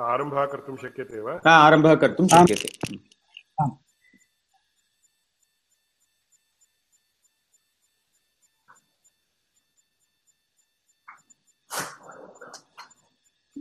[0.00, 1.40] आरम्भः कर्तुं शक्यते वा?
[1.50, 2.68] आरम्भः कर्तुं शक्यते।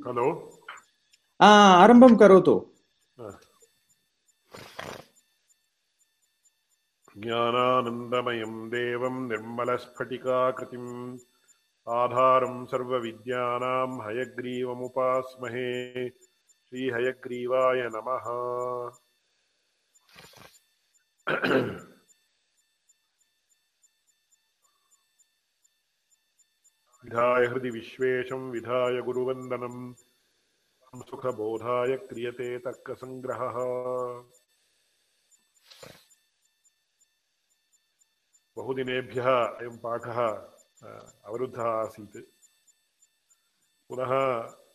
[0.07, 0.27] हलो
[1.41, 2.53] आरम्भं करोतु।
[7.17, 11.17] ज्ञानानन्दमयं देवं निर्मलस्फटिकाकृतिम्
[11.89, 15.69] आधारं सर्वविद्यानां हयग्रीवमुपास्महे।
[16.69, 18.25] श्रीहयग्रीवाय नमः।
[27.03, 29.93] विधाय हृदि विश्वेशं, विधाय गुरुवन्दनम्
[31.09, 33.57] सुखबोधाय क्रियते तर्कसङ्ग्रहः
[38.57, 40.19] बहुदिनेभ्यः अयं पाठः
[41.25, 42.17] अवरुद्धः आसीत्।
[43.89, 44.13] पुनः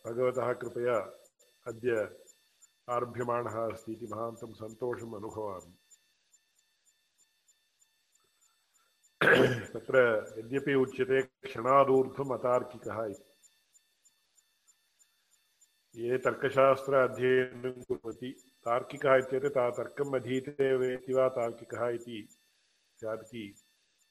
[0.05, 0.99] भगवतः कृपया
[1.67, 1.91] अद्य
[2.89, 5.73] आरभ्यमाणः अस्ति इति महान्तं सन्तोषम् अनुभवामि।
[9.73, 9.97] तत्र
[10.39, 13.25] यद्यपि उच्यते क्षणादूर्ध्वम् अतार्किकः इति।
[15.95, 18.31] ये तर्कशास्त्र अध्ययनं कुर्वन्ति
[18.65, 22.17] तार्किकः इत्येतत् ता तर्कम् अधीते वेति वा तार्किकः इति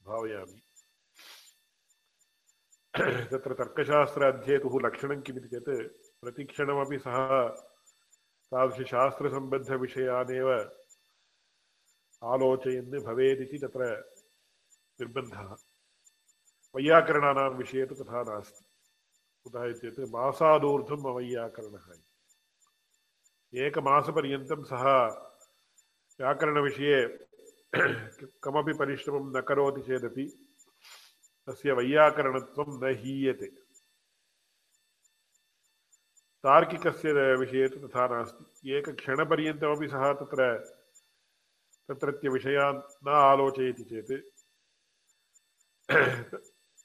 [0.05, 0.61] भावयामि।
[3.31, 7.17] तत्र तर्कशास्त्र अध्येतुः लक्षणं किमिति चेत् प्रतिक्षणमपि सः
[8.51, 10.49] तादृशशास्त्रसम्बद्धविषयानेव
[12.23, 13.89] आलोचयन् भवेदिति तत्र
[15.01, 15.49] निर्बन्धः।
[16.75, 18.65] वैयाकरणानां विषये तु तथा नास्ति।
[19.43, 21.87] कुतः चेत् मासादूर्ध्वम् अवैयाकरणः
[23.53, 24.85] एकमासपर्यन्तं सः
[26.19, 26.97] व्याकरणविषये
[28.43, 30.25] कमपि परिश्रमं न करोति चेदपि
[31.45, 33.64] तस्य वैयाकरणत्वं न हीयते।
[36.45, 40.47] तार्किकस्य विषये तु तथा नास्ति। एकक्षणपर्यन्तमपि सः तत्र
[41.89, 44.13] तत्रत्यविषयान् न आलोचयति चेत्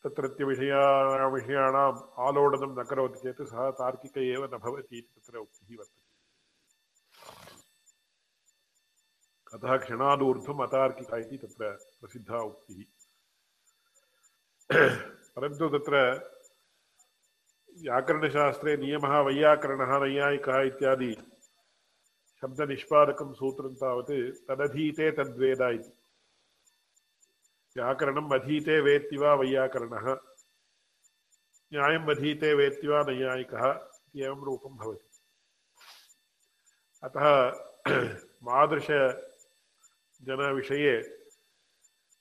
[0.02, 0.80] तत्रत्य विषया
[1.26, 6.08] विषयाणाम् आलोडनं न करोति चेत् सः तार्किक एव न भवति इति तत्र उक्तिः वर्तते।
[9.54, 11.64] अतः क्षणादूर्ध्वम् अतार्किक इति तत्र
[12.00, 12.84] प्रसिद्धा उक्तिः।
[15.36, 15.96] परन्तु तत्र
[17.82, 21.16] व्याकरणशास्त्रे नियमः, वैयाकरणः नैयायिकः इत्यादि।
[22.40, 25.92] शब्दनिष्पादकं सूत्रं तावत् तदधीते तद्वेद इति।
[27.76, 30.16] व्याकरणम् अधीते वेत्ति वा वैयाकरणः।
[31.72, 33.72] न्यायम् अधीते वेत्ति वा नैयायिकः
[34.44, 35.08] रूपं भवति।
[37.04, 37.52] अतः
[38.42, 41.20] मादृशजनविषये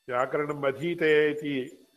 [0.08, 1.88] व्याकरणम् अधीते इति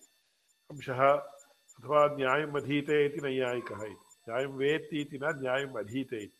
[0.70, 1.32] अंशः
[1.82, 6.38] अथवा न्यायम् अधीते इति नैयायिकः इति। न्यायं वेत्ति इति न न्यायम् अधीते इति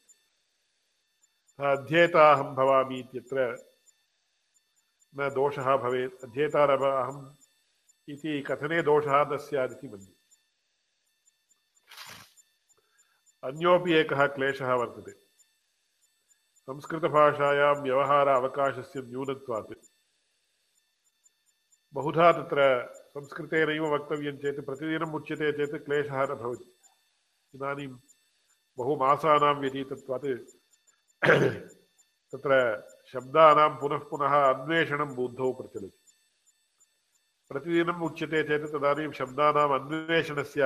[1.59, 3.67] अध्येताहं भवामि इत्यत्र
[5.19, 7.35] न दोषः भवेत्। अध्येतारभ अहम्
[8.09, 10.15] इति कथने दोषः न स्यादिति मन्ये।
[13.45, 15.13] अन्योपि एकः क्लेशः वर्तते।
[16.63, 19.87] संस्कृतभाषायां व्यवहार अवकाशस्य न्यूनत्वात्।
[21.93, 26.69] बहुधा तत्र संस्कृतेनैव वक्तव्यं चेत् प्रतिदिनम् उच्यते चेत् क्लेशः न भवति
[27.55, 27.89] इदानीं
[28.79, 30.29] बहुमासानां व्यतीतत्वात्
[32.33, 32.53] तत्र
[33.13, 35.99] शब्दानां पुनः पुनः अन्वेषणं बुद्धौ प्रचलति
[37.51, 40.63] प्रतिदिनम् उच्यते चेत् तदानीं शब्दानाम् अन्वेषणस्य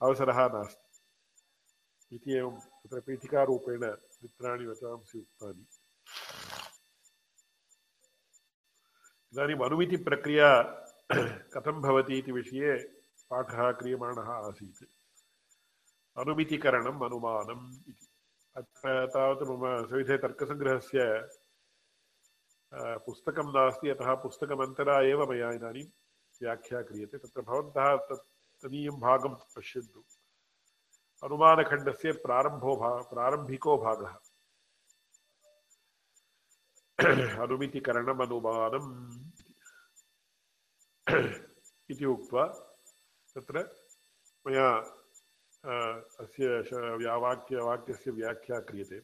[0.00, 5.64] अवसरः नास्ति इति एवं तत्र पीठिकारूपेण मित्राणि वचांसि उक्तानि
[9.32, 10.50] इदानीम् अनुमितिप्रक्रिया
[11.12, 12.76] कथं भवति इति विषये
[13.30, 14.84] पाठः क्रियमाणः आसीत्।
[16.18, 17.00] अनुमितिकरणम्
[19.46, 21.28] मम सविधे तर्कसङ्ग्रहस्य
[22.74, 25.84] पुस्तकं नास्ति, अतः पुस्तकमन्तरा एव मया इदानीं
[26.42, 28.26] व्याख्या क्रियते। तत्र भवन्तः तत्
[28.62, 30.04] तदीयं भागं पश्यन्तु।
[31.24, 34.18] अनुमानखण्डस्य प्रारम्भो भा, प्रारम्भिको भागः।
[37.42, 39.15] अनुमितिकरणमनुमानम्
[41.90, 42.46] इति उक्त्वा
[43.34, 43.58] तत्र
[44.46, 44.76] मया
[46.20, 46.60] अस्य
[47.16, 49.00] वाक्य वाक्यस्य व्याख्या क्रियते।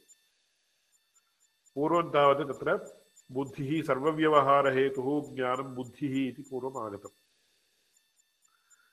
[1.75, 3.03] पूर्वं तावत् तत्र
[3.33, 7.19] बुद्धिः सर्वव्यवहारहेतुः, ज्ञानं बुद्धिः इति पूर्वम् आगतम्।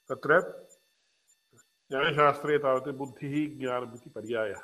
[0.10, 0.32] तत्र
[1.92, 4.62] न्यायशास्त्रे तावत् बुद्धिः, ज्ञानम् इति पर्यायः।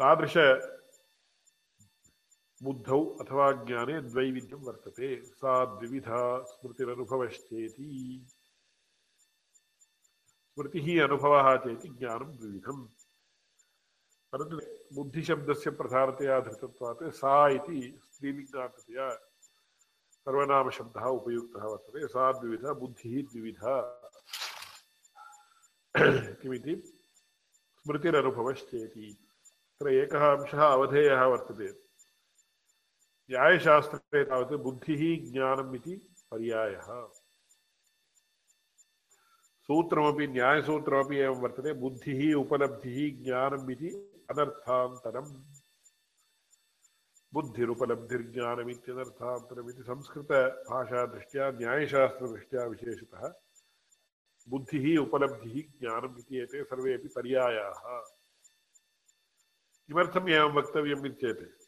[0.00, 0.34] तादृश
[2.62, 8.26] बुद्धौ अथवा ज्ञाने द्वैविध्यं वर्तते। सा द्विविधा स्मृतिरनुभवश्चेति।
[10.44, 12.88] स्मृतिः अनुभवः चेति ज्ञानं द्विविधम्।
[14.32, 14.60] परन्तु
[14.94, 19.14] बुद्धिशब्दस्य प्रधानतया धृतत्वात् सा इति स्त्रीलिङ्गान्ततया
[20.12, 24.02] सर्वनामशब्दः उपयुक्तः वर्तते। सा द्विविधा, बुद्धिः द्विविधा।
[26.42, 26.76] किमिति?
[27.82, 29.18] स्मृतिरनुभवश्चेति।
[29.80, 31.85] तत्र एकः अंशः अवधेयः वर्तते।
[33.30, 37.08] न्यायशास्त्रे तावत् बुद्धिः ज्ञानम् इति पर्यायः।
[39.62, 45.44] सूत्रमपि, न्यायसूत्रमपि एवं वर्तते। बुद्धिः, उपलब्धिः, ज्ञानम् इति अनर्थान्तरम्।
[47.34, 53.34] बुद्धिरुपलब्धिर्ज्ञानमित्यनर्थान्तरमिति संस्कृतभाषादृष्ट्या न्यायशास्त्रदृष्ट्या विशेषतः
[54.48, 58.04] बुद्धिः, उपलब्धिः, ज्ञानम् इति एते सर्वेपि पर्यायाः।
[59.86, 61.65] किमर्थम् एवं वक्तव्यम् इति चेत्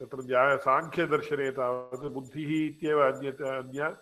[0.00, 3.96] तत्र साङ्ख्यदर्शने तावत् बुद्धिः इत्येव अन्यत् अन्य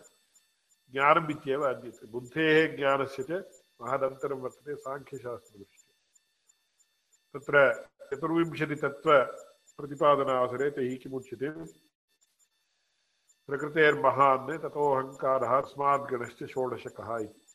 [0.93, 3.31] ज्ञानम् इत्येव अन्यत्। बुद्धेः ज्ञानस्य च
[3.83, 5.95] महदन्तरं वर्तते साङ्ख्यशास्त्रदृष्ट्या।
[7.35, 11.49] तत्र चतुर्विंशतितत्त्वप्रतिपादनावसरे तैः किमुच्यते?
[13.47, 17.47] प्रकृतेर्महान् ततोऽहङ्कारः अस्माद्गणश्च षोडशकः इति।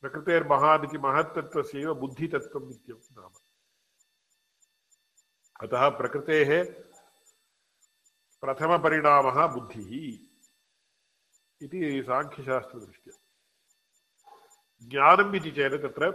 [0.00, 3.30] प्रकृतेर्महान् इति महत्तत्त्वस्यैव बुद्धितत्त्वम् इत्यं नाम।
[5.62, 6.64] अतः प्रकृतेः
[8.40, 10.26] प्रथमपरिणामः बुद्धिः
[11.62, 13.18] इति साङ्ख्यशास्त्रदृष्ट्या।
[14.82, 16.10] ज्ञानम् इति चेत् तत्र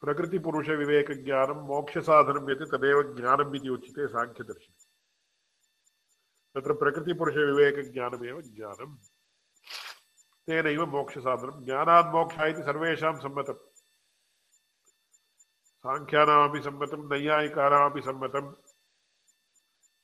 [0.00, 4.90] प्रकृतिपुरुषविवेकज्ञानं, मोक्षसाधनं यत् तदेव ज्ञानम् इति उच्यते साङ्ख्यदर्शने।
[6.54, 8.96] तत्र प्रकृतिपुरुषविवेकज्ञानमेव ज्ञानम्।
[10.46, 13.69] तेनैव मोक्षसाधनं। ज्ञानात् मोक्षः इति सर्वेषां सम्मतम्।
[15.80, 18.52] साङ्ख्यानामपि सम्मतं नैयायिकानामपि सम्मतं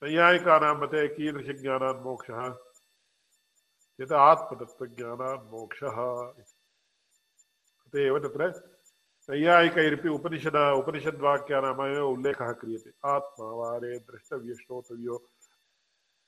[0.03, 2.57] नैयायिकानां मते कीदृशज्ञानान् मोक्षः?
[4.01, 5.99] यत् आत्मतत्त्वज्ञानान् मोक्षः।
[7.87, 8.49] अत एव तत्र
[9.31, 15.31] नैयायिकैरपि उपनिषद उपनिषद्वाक्यानामेव उल्लेखः क्रियते। आत्मा वारे द्रष्टव्य, श्रोतव्यो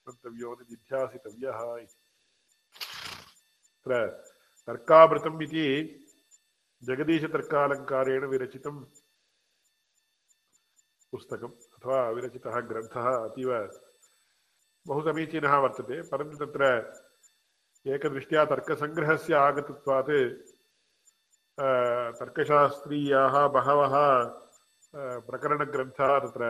[0.08, 1.96] मन्तव्यो निध्यासितव्यः इति।
[3.84, 4.06] तत्र
[4.66, 5.66] तर्कामृतम् इति
[6.82, 8.84] जगदीशतर्कालङ्कारेण विरचितं
[11.12, 13.50] पुस्तकम् अथवा विरचितः ग्रन्थः अतीव
[14.86, 16.62] बहु समीचीनः वर्तते, परन्तु तत्र
[17.86, 20.12] एकदृष्ट्या तर्कसङ्ग्रहस्य आगतत्वात्
[22.20, 23.94] तर्कशास्त्रीयाः बहवः
[25.28, 26.42] प्रकरणग्रन्थाः तत्र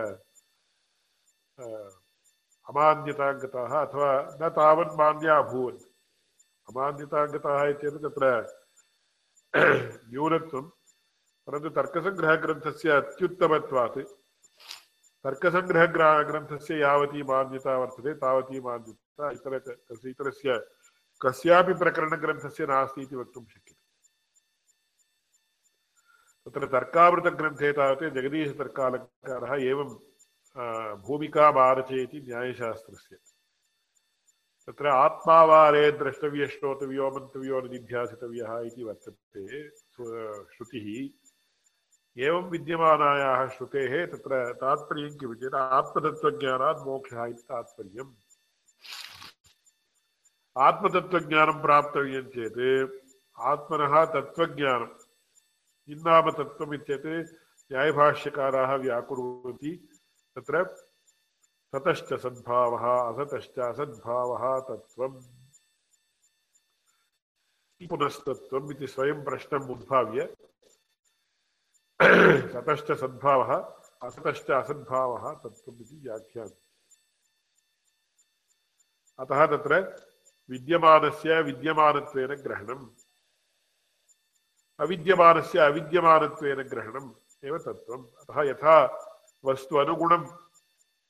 [2.66, 4.10] अमान्यताङ्गताः अथवा
[4.42, 5.80] न तावन् मान्या अभूवन्
[6.68, 8.24] अमान्यताङ्गताः इत्येतत् तत्र
[9.54, 10.64] न्यूनत्वं,
[11.48, 13.98] परन्तु तर्कसङ्ग्रहग्रन्थस्य अत्युत्तमत्वात्।
[15.24, 19.54] तर्कसङ्ग्रहग्रन्थस्य यावती मान्यता वर्तते, तावती मान्यता इतर
[20.08, 20.58] इतरस्य,
[21.20, 23.86] कस्यापि प्रकरणग्रन्थस्य नास्ति इति वक्तुं शक्यते।
[26.46, 29.88] तत्र तर्कामृतग्रन्थे तावत् जगदीशतर्कालङ्कारः एवं
[31.02, 33.16] भूमिकामारचयति न्यायशास्त्रस्य।
[34.66, 41.17] तत्र आत्मावारे द्रष्टव्य श्रोतव्यो, मन्तव्यो निध्यासितव्यः इति वर्तते श्रुतिः।
[42.18, 48.12] एवं विद्यमानायाः श्रुतेः तत्र तात्पर्यं किम् चेत् आत्मतत्त्वज्ञानात् मोक्षः इति तात्पर्यम्।
[50.58, 52.90] आत्मतत्त्वज्ञानं प्राप्तव्यं चेत्
[53.38, 54.86] आत्मनः तत्त्वज्ञानं
[55.86, 57.06] किन्नाम तत्त्वम् इत्येत्
[57.72, 59.88] न्यायभाष्यकाराः व्याकुर्वन्ति।
[60.36, 60.64] तत्र
[61.72, 65.22] ततश्च सद्भावः, असतश्च असद्भावः तत्त्वम्।
[67.88, 70.34] पुनस्तत्त्वम् इति स्वयं प्रश्नम् उद्भाव्य
[72.02, 73.52] सतश्च सद्भावः
[74.02, 76.56] असतश्च असद्भावः तत्त्वम् इति व्याख्यानम्
[79.18, 79.96] अतः तत्र
[80.50, 82.86] विद्यमानस्य विद्यमानत्वेन ग्रहणम्।
[84.80, 87.10] अविद्यमानस्य अविद्यमानत्वेन ग्रहणम्
[87.44, 88.76] एव तत्त्वम्। अतः यथा
[89.44, 90.24] वस्तु अनुगुणं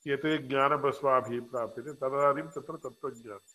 [0.07, 3.49] यत् ज्ञानम् अस्माभिः प्राप्यते तदानीं तत्र तत्त्वज्ञानम्।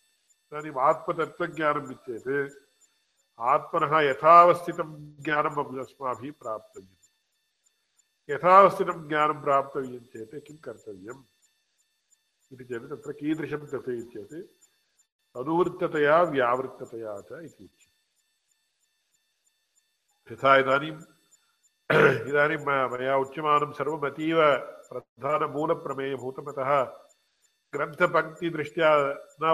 [0.46, 2.52] इदानीम् आत्मतत्त्वज्ञानम् इत्येत्,
[3.38, 7.03] आत्मनः यथावस्थितं ज्ञानम् अस्माभिः प्राप्तव्यम्।
[8.30, 11.22] यथावस्थितं ज्ञानं प्राप्तव्यं चेत् किं कर्तव्यम्
[12.52, 14.34] इति चेत् तत्र कीदृशं तत् चेत्
[15.36, 17.94] अनुवृत्ततया व्यावृत्ततया च इति उच्यते।
[20.32, 21.00] यथा इदानीम्
[22.30, 24.06] इदानीं मया उच्यमानं सर्वम्
[29.42, 29.44] न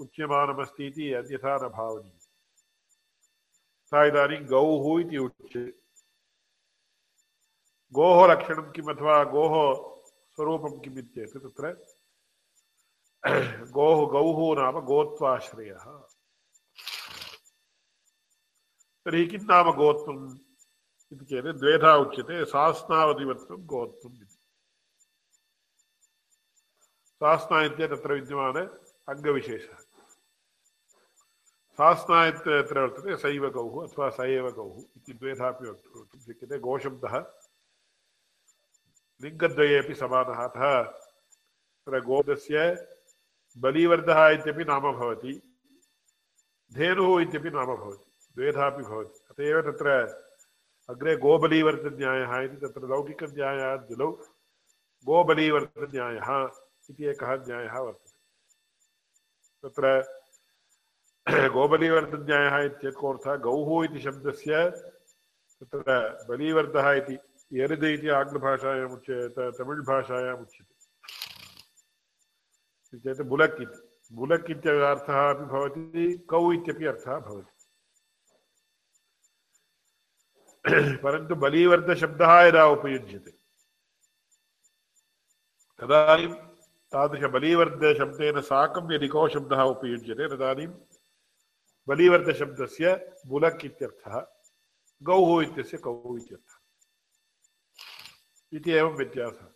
[0.00, 2.24] उच्यमानमस्ति इति अन्यथा न भावनीयम्।
[3.86, 5.18] यथा इदानीं गौः इति
[7.92, 9.54] गोः लक्षणं किम् अथवा गोः
[10.34, 11.72] स्वरूपं किम् इत्येत् तत्र?
[13.76, 15.84] गोः गौः नाम गोत्वाश्रयः।
[19.04, 20.38] तर्हि किं नाम गोत्वम्
[21.12, 24.38] इति चेत् द्वेधा उच्यते सास्नावधिवत्वं गोत्वम् इति।
[27.20, 28.56] सास्ना इत्य तत्र विद्यमान
[29.08, 29.78] अङ्गविशेषः।
[31.78, 37.14] सास्ना इत्यत्र वर्तते सैव गौः अथवा स एव गौः इति द्वेधापि वक्तुं शक्यते गोशब्दः
[39.22, 42.58] लिङ्गद्वयेपि समानः अतः तत्र गोदस्य
[43.58, 45.32] बलिवर्धः इत्यपि नाम भवति।
[46.72, 49.88] धेनुः इत्यपि नाम भवति। द्वेधापि भवति। अत एव तत्र
[50.88, 54.10] अग्रे गोबलीवर्तन्यायः इति तत्र लौकिकन्यायाद्यलौ
[55.06, 56.30] गोबलीवर्तन्यायः
[56.90, 58.10] इति एकः न्यायः वर्तते।
[59.62, 59.84] तत्र
[61.56, 64.70] गोबलीवर्तन्यायः इत्येतत् कोऽर्थः गौः इति शब्दस्य
[65.60, 65.98] तत्र
[66.28, 67.18] बलीवर्धः इति
[67.50, 70.74] यरिद् इति आङ्ग्लभाषायाम् उच्यते तमिळ् भाषायाम् उच्यते
[72.98, 73.78] चेत् बुलक् इति
[74.12, 77.52] बुलक् इत्यर्थः अपि भवति कौ इत्यपि अर्थः भवति
[81.02, 83.32] परन्तु बलीवर्धशब्दः यदा उपयुज्यते
[85.80, 86.28] तदानीं
[86.92, 90.66] तादृशबलीवर्धशब्देन साकं यदि को शब्दः उपयुज्यते तदानीं
[91.88, 92.94] बलीवर्धशब्दस्य
[93.28, 94.14] बुलक् इत्यर्थः
[95.02, 96.59] गौः इत्यस्य कौ इत्यर्थः
[98.52, 99.46] इति एवं व्यत्यासः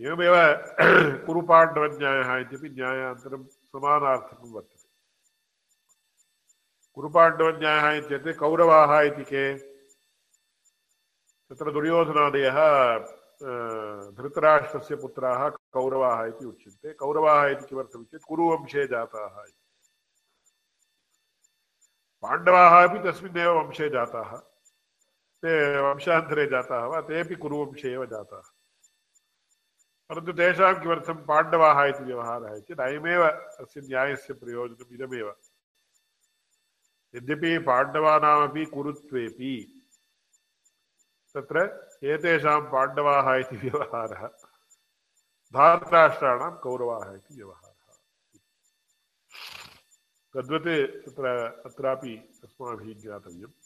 [0.00, 0.34] एवमेव
[1.26, 4.88] कुरुपाण्डवन्यायः इत्यपि न्यायान्तरं समानार्थकं वर्तते।
[6.94, 9.58] कुरुपाण्डवन्यायः इत्युक्ते कौरवाः इति के?
[11.50, 12.58] तत्र दुर्योधनादयः
[14.16, 19.58] धृतराष्ट्रस्य पुत्राः कौरवाः इति उच्यन्ते। कौरवाः इति किमर्थम् चेत् कुरुवंशे जाताः इति।
[22.22, 24.59] पाण्डवाः अपि तस्मिन्नेव वंशे जाताः।
[25.40, 27.00] ते वंशान्तरे जाताः वा?
[27.00, 28.42] तेपि कुरुवंशे एव जाताः।
[30.08, 35.36] परन्तु तेषां किमर्थं पाण्डवाः इति व्यवहारः इति अयमेव अस्य न्यायस्य प्रयोजनम् इदमेव।
[37.14, 39.82] यद्यपि पाण्डवानामपि कुरुत्वेपि
[41.34, 41.58] तत्र
[42.04, 44.26] एतेषां पाण्डवाः इति व्यवहारः
[45.54, 47.70] धार्तराष्ट्राणां कौरवाः इति व्यवहारः।
[50.34, 51.26] तद्वत् तत्र
[51.66, 53.59] अत्रापि अस्माभिः ज्ञातव्यम्।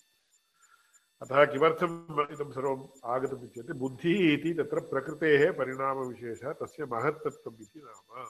[1.24, 8.26] अतः किमर्थम् इदं सर्वम् आगतम् इत्युक्ते बुद्धिः इति तत्र प्रकृतेः परिणामविशेषः तस्य महत्तत्वम् इति नाम।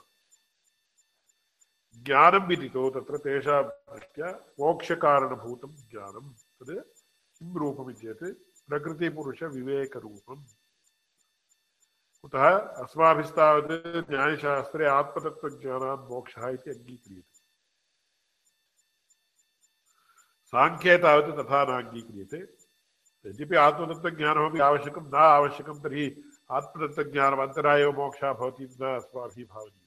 [2.02, 4.26] ज्ञानम् इति तु तत्र तेषां दृष्ट्या
[4.60, 6.84] मोक्षकारणभूतं ज्ञानं। तद्
[7.38, 8.24] किं रूपमित्येत्
[8.68, 10.44] प्रकृतिपुरुषविवेकरूपम्।
[12.22, 17.38] कुतः अस्माभिस्तावत् न्यायशास्त्रे आत्मतत्त्वज्ञानात् मोक्षः इति अङ्गीक्रियते।
[20.46, 22.63] साङ्ख्ये तावत् तथा नाङ्गीक्रियते।
[23.26, 29.84] यद्यपि आत्मतत्त्वज्ञानमपि आवश्यकं न आवश्यकं तर्हि आत्मतत्त्वज्ञानम् अन्तरा एव मोक्षः भवति न अस्माभिः भावनीयम्।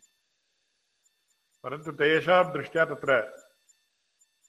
[1.63, 3.22] परन्तु तेषां दृष्ट्या तत्र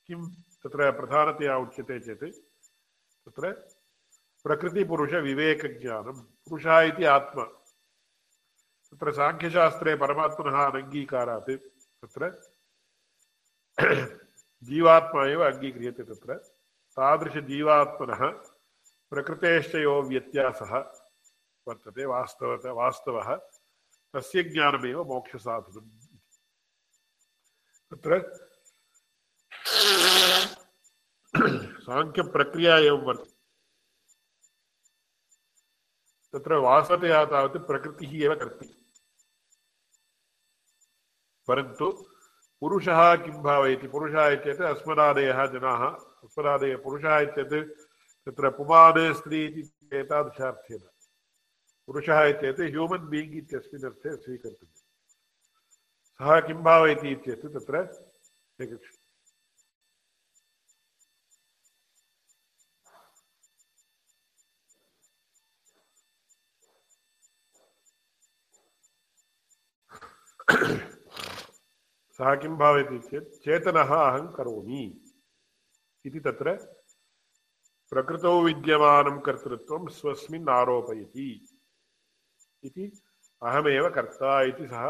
[0.07, 2.25] किं तत्र प्रधानतया उच्यते चेत्
[3.29, 3.53] तत्र
[4.45, 7.45] प्रकृतिपुरुषविवेकज्ञानं, पुरुषः इति आत्मा।
[8.91, 11.51] तत्र साङ्ख्यशास्त्रे परमात्मनः अनङ्गीकारात्
[12.01, 12.31] तत्र
[14.63, 16.35] जीवात्मा एव अङ्गीक्रियते तत्र।
[16.97, 18.58] तादृशजीवात्मनः
[19.11, 20.79] प्रकृतेश्च यो व्यत्यासः।
[21.69, 23.37] वर्तते वास्तवत, वास्तवः।
[24.15, 26.09] तस्य ज्ञानमेव मोक्षसाधनम्
[27.91, 28.21] तत्र
[31.81, 33.39] साङ्ख्यप्रक्रिया एवं वर्तते।
[36.33, 38.93] तत्र वास्तवतया तावत् प्रकृतिः एव कर्ति।
[41.49, 41.93] परन्तु
[42.61, 43.89] पुरुषः किं भावयति?
[43.89, 45.91] पुरुषः इत्येतत् अस्मदादयः जनाः।
[46.25, 47.88] अस्मदादयः पुरुषः इत्येतत्
[48.29, 49.61] तत्र पुमान् स्त्री इति
[49.97, 50.83] एतादृशार्थेन।
[51.89, 54.77] पुरुषः इत्येतत् ह्यूमन् बीङ्ग् इत्यस्मिन् अर्थे स्वीकर्तव्यम्।
[56.21, 57.77] सः किं भावयति इत्येतत् तत्र
[58.61, 58.97] एकक्षणम्।
[72.19, 74.85] सः किं भावयति चेत् चेतनः अहं करोमि
[76.05, 76.78] इति तत्र
[77.93, 79.87] प्रकृतौ विद्यमानं कर्तृत्वं
[82.65, 82.87] इति
[83.43, 84.87] अहमेव कर्ता इति सः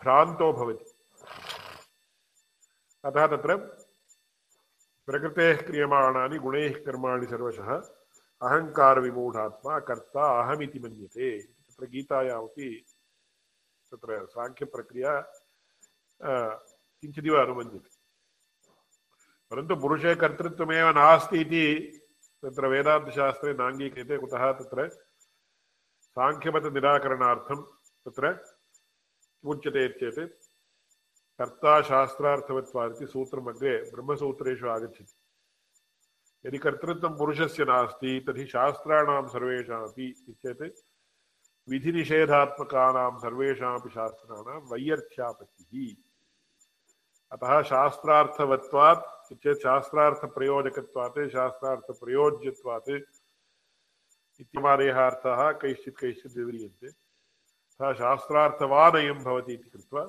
[0.00, 0.84] भ्रान्तो भवति।
[3.04, 3.56] अतः तत्र
[5.08, 7.70] प्रकृतेः क्रियमाणानि, गुणैः कर्माणि सर्वशः
[8.42, 12.68] अहङ्कारविमूढात्मा कर्ता अहमिति मन्यते। तत्र गीतायामपि
[13.92, 15.12] तत्र साङ्ख्यप्रक्रिया
[17.00, 17.34] किञ्चिदिव
[19.50, 21.64] परन्तु पुरुषे कर्तृत्वमेव नास्ति इति
[22.42, 24.88] तत्र वेदान्तशास्त्रे नाङ्गीक्रियते कुतः तत्र
[26.16, 27.62] साङ्ख्यमतनिराकरणार्थं
[28.06, 30.20] तत्र किमुच्यते चेत्
[31.38, 35.14] कर्ता शास्त्रार्थवत्वादिति सूत्रम् अग्रे ब्रह्मसूत्रेषु आगच्छति।
[36.44, 40.06] यदि कर्तृत्वं पुरुषस्य नास्ति, तर्हि शास्त्राणां सर्वेषामपि
[40.42, 40.62] चेत्
[41.68, 45.96] विधिनिषेधात्मकानां सर्वेषामपि शास्त्राणां वैयर्थ्यापत्तिः
[47.32, 52.88] अतः शास्त्रार्थवत्वात् चेत् शास्त्रार्थप्रयोजकत्वात्, शास्त्रार्थप्रयोज्यत्वात्
[54.40, 60.02] इत्यमादयः अर्थाः कैश्चित् कैश्चित् विव्रियन्ते सः शास्त्रार्थवानयं भवति इति कृत्वा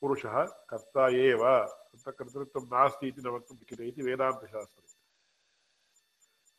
[0.00, 4.86] पुरुषः कर्ता एव। तत्र कर्तृत्वं नास्ति इति न वक्तुं शक्यते इति वेदान्तशास्त्रे।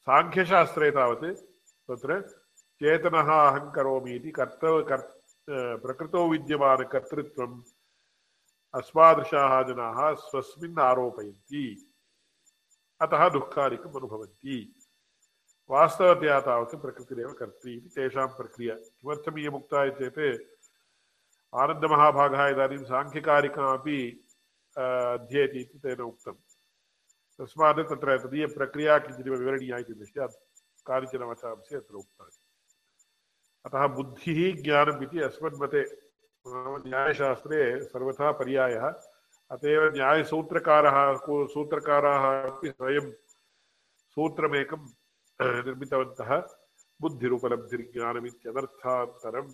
[0.07, 1.25] साङ्ख्यशास्त्रे तावत्
[1.89, 2.21] तत्र
[2.79, 5.01] चेतनः अहं करोमि इति कर्तव्य कर्
[5.81, 7.61] प्रकृतौ विद्यमानकर्तृत्वम्
[8.73, 11.88] अस्मादृशाः जनाः स्वस्मिन् आरोपयन्ति।
[13.01, 14.75] अतः दुःखादिकम् अनुभवन्ति।
[15.69, 20.19] वास्तवतया तावत् प्रकृतिरेव कर्त्री इति तेषां प्रक्रिया। किमर्थम् इयमुक्ता चेत्
[21.55, 24.25] आनन्दमहाभागः इदानीं साङ्ख्यकारिकामपि
[24.77, 26.33] अध्येति इति तेन उक्तं।
[27.39, 30.27] तस्मात् तत्र तदीयप्रक्रिया किञ्चिदिव विवरणीया इति दृष्ट्या
[30.85, 32.37] कानिचन वचांसि अत्र उक्तानि।
[33.65, 36.09] अतः बुद्धिः ज्ञानम् इति अस्मन्मते।
[36.47, 39.08] न्यायशास्त्रे सर्वथा पर्यायः।
[39.51, 43.11] अत एव न्यायसूत्रकारः सूत्रकाराः अपि स्वयं
[44.09, 44.89] सूत्रमेकं,
[45.41, 46.47] निर्मितवन्तः
[47.01, 49.53] बुद्धिरुपलब्धिर्ज्ञानमित्यनर्थान्तरम्।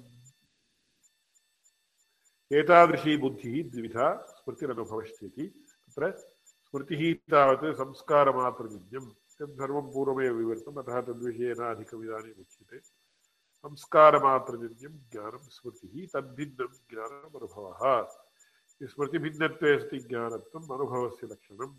[2.54, 12.80] एतादृशी बुद्धिः द्विविधा स्मृतिरनुभवश्चेति तत्र स्मृतिः तावत् संस्कारमात्रजन्यं तत् पूर्वमेव विवृतम् अतः तद्विषये नाधिकमिदानीम् उच्यते।
[13.64, 18.08] संस्कारमात्रजन्यं ज्ञानं स्मृतिः, तद्भिन्नं ज्ञानम् अनुभवः
[18.84, 21.76] स्मृतिभिन्नत्वे सति ज्ञानत्वम् अनुभवस्य लक्षणम्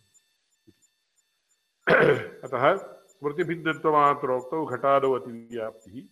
[2.44, 2.76] अतः
[3.06, 6.02] स्मृतिभिन्नत्वमात्रोक्तौ घटादौ अतिव्याप्तिः,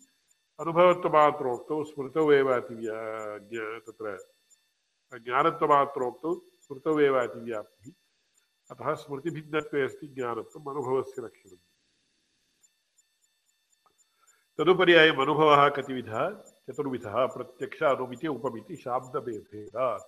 [0.61, 4.17] अनुभवत्वमात्रोक्तौ स्मृतौ एव अतिव्या तत्र
[5.15, 7.93] ज्ञानत्वमात्रोक्तौ स्मृतौ एव अतिव्याप्तिः।
[8.71, 11.65] अतः स्मृतिभिन्नत्वे अस्ति ज्ञानत्वम् अनुभवस्य लक्षणम्।
[14.59, 16.31] तदुपर्यायम् अनुभवः कतिविधः?
[16.67, 19.99] चतुर्विधः प्रत्यक्ष अनुमिति उपमिति, शाब्दभेदेन।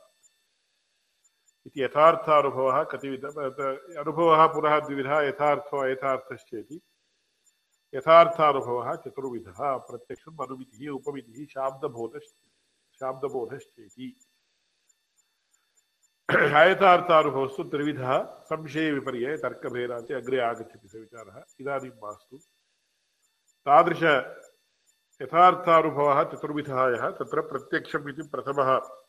[1.66, 6.80] इति यथार्थानुभवः कतिविध अनुभवः पुनः द्विविधः यथार्थो अयथार्थश्चेति।
[7.94, 12.34] यथार्थानुभवः चतुर्विधः प्रत्यक्षम् अनुमितिः, उपमितिः, शाब्दबोधश्च
[13.00, 14.20] शाब्दबोधश्चेति।
[16.54, 22.38] आयतार्थानुभवस्तु त्रिविधः संशयविपर्ये तर्कभेदात् अग्रे आगच्छति स विचारः। इदानीं मास्तु।
[23.66, 24.02] तादृश
[25.22, 29.05] यथार्थानुभवः चतुर्विधः यः, तत्र प्रत्यक्षम् इति प्रथमः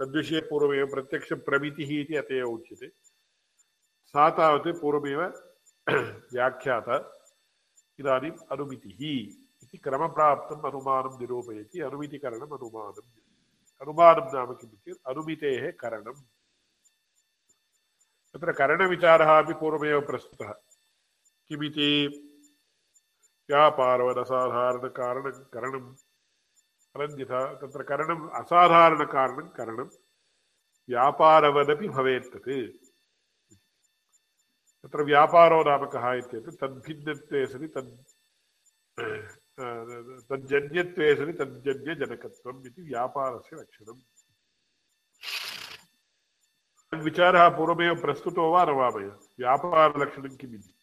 [0.00, 2.88] तद्विषये पूर्वमेव प्रत्यक्षप्रमितिः इति अत एव उच्यते।
[4.06, 5.22] सा तावत् पूर्वमेव
[6.32, 6.96] व्याख्याता।
[8.00, 8.98] इदानीम् अनुमितिः
[9.62, 13.10] इति क्रमप्राप्तम् अनुमानं निरूपयति। अनुमितिकरणम् अनुमानम्
[13.82, 16.22] अनुमानं नाम किम् चेत् अनुमितेः करणम्।
[18.34, 20.52] तत्र करणविचारः अपि पूर्वमेव प्रस्तुतः।
[21.48, 22.08] किमिति?
[23.50, 25.94] व्यापारवदसाधारणकारणं करणम्।
[26.94, 29.88] अनन्यथा तत्र करणम् असाधारणकारणं करणं
[30.88, 32.50] व्यापारवदपि भवेत् तत्
[34.84, 37.90] तत्र व्यापारो नाम कः इत्येतत् तद्भिन्नत्वे सति तद्
[40.30, 44.00] तज्जन्यत्वे सति तज्जन्यजनकत्वम् इति व्यापारस्य लक्षणम्
[46.92, 50.73] विचारः पूर्वमेव प्रस्तुतो वा न वा मया व्यापारलक्षणं किम्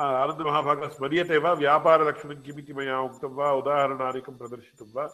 [0.00, 5.04] आनन्दमहाभागः स्मर्यते वा व्यापारलक्षणं किमिति मया उक्तं वा उदाहरणादिकं प्रदर्शितं वा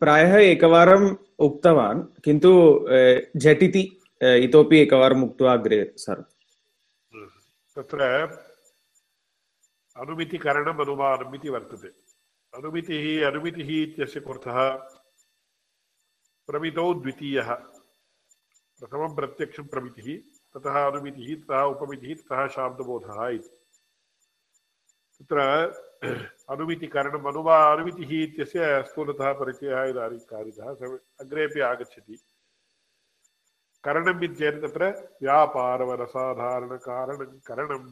[0.00, 1.06] प्रायः एकवारम्
[1.46, 2.50] उक्तवान् किन्तु
[3.36, 3.82] झटिति
[4.46, 6.22] इतोपि एकवारम् उक्त्वा अग्रे सर्
[7.76, 8.00] तत्र
[9.96, 11.88] अनुमितिकरणम् अनुमानम् इति वर्तते
[12.52, 14.58] अनुमितिः अनुमितिः इत्यस्य कुर्थः
[16.48, 17.52] प्रमितौ द्वितीयः
[18.80, 20.08] प्रथमं प्रत्यक्षं प्रमितिः
[20.56, 20.76] ततः
[21.72, 23.50] उपमितिः ततः शाब्दबोधः इति
[25.18, 25.38] तत्र
[26.52, 30.66] अनुमितिकरणम् अनुवा अनुमितिः इत्यस्य स्थूलतः परिचयः इदानीं कारितः
[31.20, 32.16] अग्रेपि आगच्छति।
[33.84, 34.82] करणम् इत्येतत् तत्र
[35.22, 37.88] व्यापारवरसाधारणकारणं करणम्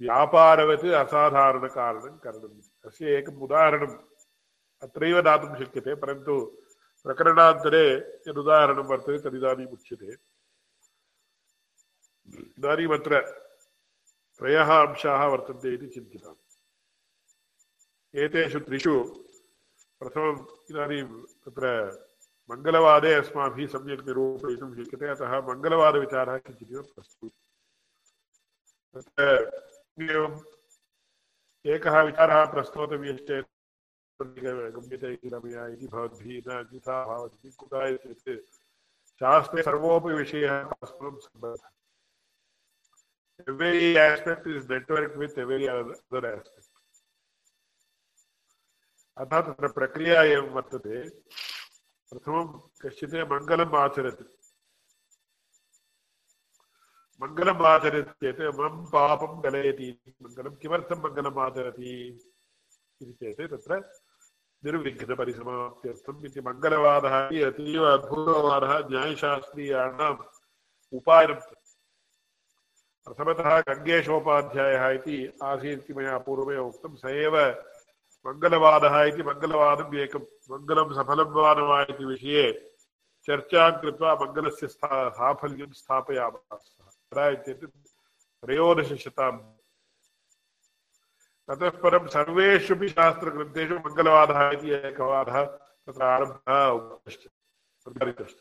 [0.00, 2.58] व्यापारवत् असाधारणकारणं करणम्।
[2.88, 3.96] अस्य एकम् उदाहरणम्
[4.82, 6.34] अत्रैव दातुं शक्यते, परन्तु
[7.06, 7.86] प्रकरणान्तरे
[8.28, 10.10] यदुदाहरणं वर्तते तदिदानीम् उच्यते।
[12.58, 13.12] इदानीमत्र
[14.38, 16.40] त्रयः अंशाः वर्तन्ते इति चिन्तिताम्।
[18.22, 18.94] एतेषु त्रिषु
[20.00, 20.40] प्रथमम्
[20.70, 21.06] इदानीं
[21.46, 21.64] तत्र
[22.50, 27.44] मङ्गलवादे अस्माभिः सम्यक् निरूपयितुं शक्यते, अतः मङ्गलवादविचारः किञ्चिदिव प्रस्तुतः
[28.94, 29.22] तत्र
[30.10, 30.36] एवम्
[31.64, 33.55] एकः विचारः प्रस्तोतव्यश्चेत्
[39.20, 41.68] शास्त्रे सर्वोपि विषयः परस्परं सम्बद्धः
[43.48, 46.68] Every aspect is networked with every other aspect.
[49.16, 51.08] अतः तत्र प्रक्रिया एवं वर्तते।
[52.12, 54.24] प्रथमं कश्चित् मङ्गलम् आचरति।
[57.22, 61.92] मङ्गलम् आचरति चेत् मम पापं गलयति मङ्गलं किमर्थं मङ्गलम् आचरति
[63.02, 63.80] इति चेत् तत्र
[64.66, 70.20] निर्विघ्नपरिसमाप्त्यर्थम् इति मङ्गलवादः इति अतीव अद्भुतवादः न्यायशास्त्रीयाणाम्
[70.92, 71.40] उपायनं
[73.06, 75.16] प्रथमतः गङ्गेशोपाध्यायः इति
[75.48, 77.34] आसीत् इति मया पूर्वमेव उक्तं। स एव
[78.24, 82.46] मङ्गलवादः इति मङ्गलवादम् एकं मङ्गलं सफलं वा न वा इति विषये
[83.28, 86.58] चर्चां कृत्वा मङ्गलस्य स्था साफल्यं स्थापयामः
[87.12, 87.64] तदा चेत्
[88.42, 89.38] त्रयोदशशताब्
[91.48, 95.44] ततः परं सर्वेष्वपि शास्त्रग्रन्थेषु मङ्गलवादः इति एकवादः
[95.86, 97.22] तत्र आरब्धः उक्तश्च
[97.86, 98.38] प्रचारितश्च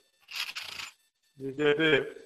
[1.57, 2.25] चेत्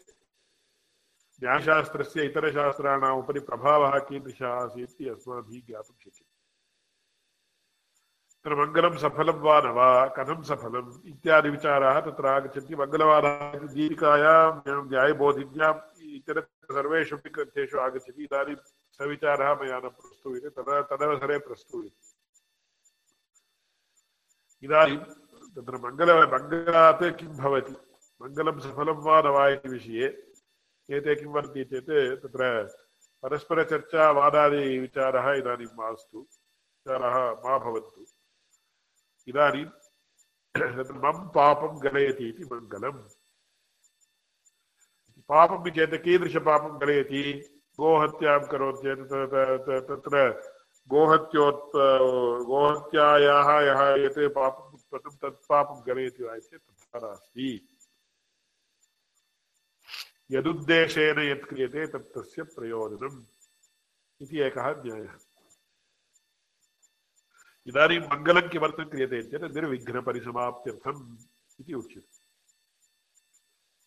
[1.44, 6.26] न्यायशास्त्रस्य इतरशास्त्राणाम् उपरि प्रभावः कीदृशः आसीत् इति अस्माभिः ज्ञातुं शक्यते।
[8.40, 14.48] तत्र मङ्गलं सफलं वा न वा, कथं सफलम्, इत्यादि विचाराः तत्र आगच्छन्ति। मङ्गलवादः दीपिकायां
[14.88, 15.80] न्यायबोधिन्याम्
[16.20, 16.38] इतर
[16.72, 18.56] सर्वेषु ग्रन्थेषु आगच्छति इदानीं
[19.00, 22.18] सविचारः मया न प्रस्तूयते तदा तदवसरे प्रस्तूयते
[24.64, 24.98] इदानीं
[25.56, 27.76] तत्र मङ्गल मङ्गलात् किं भवति
[28.22, 30.08] मङ्गलं सफलं वा न वा इति विषये
[30.90, 31.92] एते किं वदन्ति चेत्
[32.24, 32.50] तत्र
[33.24, 38.06] परस्परचर्चा वादादिविचारः इदानीं मास्तु विचारः मा भवन्तु
[39.28, 39.66] इदानीं
[40.56, 43.00] तत्र मम पापं गलयति इति मङ्गलम्
[45.30, 47.24] पापं चेत् कीदृशपापं गलयति
[47.80, 50.16] गोहत्यां करोति चेत् तत्र
[50.90, 51.72] गोहत्योत्
[52.50, 57.50] गोहत्यायाः यः यत् पापम् उत्पन्नं तत् पापं गलयति वा चेत् तथा नास्ति।
[60.32, 63.18] यदुद्देशेन यत् क्रियते तत् तस्य प्रयोजनम्
[64.22, 65.16] इति एकः न्यायः।
[67.68, 71.02] इदानीं मङ्गलं किमर्थं क्रियते चेत् निर्विघ्नपरिसमाप्त्यर्थम्
[71.60, 72.19] इति उच्यते।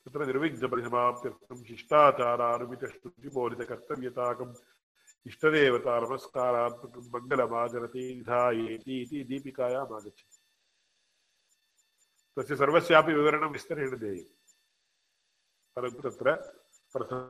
[0.07, 4.55] तत्र निर्विघ्नपरिसमाप्त्यर्थं शिष्टाचारानुमितश्रुतिबोधितकर्तव्यताकम्
[5.27, 10.37] इष्टदेवतानमस्कारात्मकं मङ्गलमाचरति निधायेति इति दीपिकायाम् आगच्छति
[12.37, 14.31] तस्य सर्वस्यापि विवरणं विस्तरेण देयम्
[15.77, 16.29] परन्तु तत्र
[16.95, 17.21] प्रथम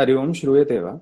[0.00, 0.92] हरि ओम्, श्रूयते वा?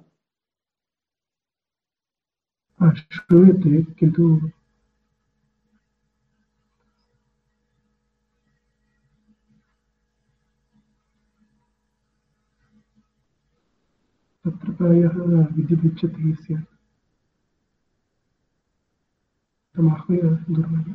[2.85, 4.25] श्रूयते किन्तु
[14.44, 15.16] तत्र प्रायः
[15.57, 16.66] विद्युच्यते स्यात्
[19.75, 20.94] तमाह्वय दूरवाणी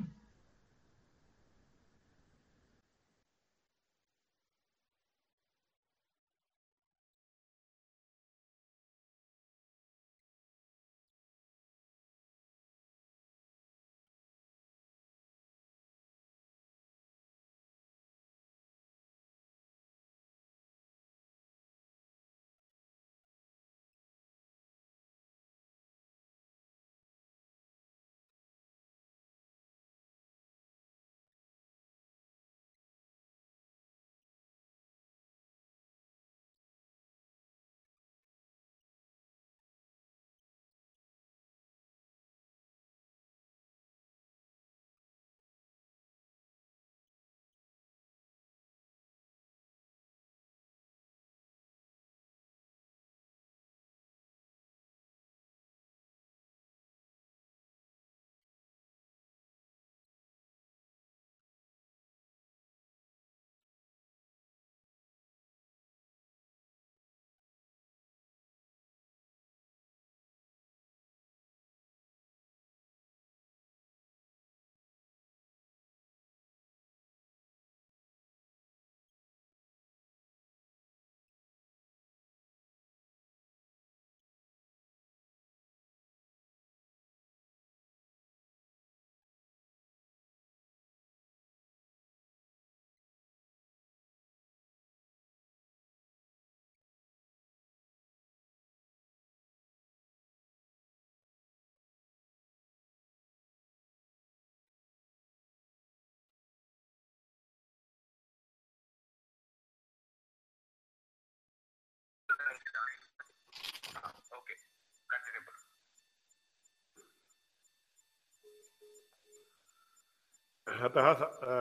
[120.69, 121.13] अतः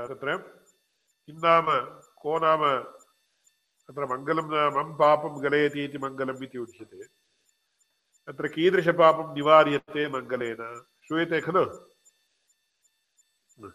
[0.07, 0.37] तत्र
[1.27, 1.67] किं नाम
[2.17, 2.83] को नाम
[3.89, 7.05] तत्र मङ्गलं मम पापं गलयति इति मङ्गलम् इति उच्यते।
[8.27, 10.85] तत्र कीदृशपापं निवार्यते मङ्गलेन?
[11.07, 11.65] श्रूयते खलु?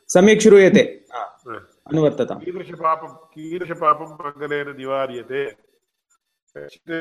[0.08, 1.06] सम्यक् श्रूयते.
[2.46, 5.56] कीदृशपापं कीदृशपापं मङ्गलेन निवार्यते?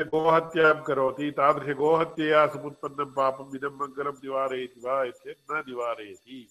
[0.03, 5.03] गोहत्यां करोति तादृशगोहत्यया समुत्पन्नं पापम् इदं मङ्गलं निवारयति वा?
[5.03, 6.49] इत्येतत् न निवारयति।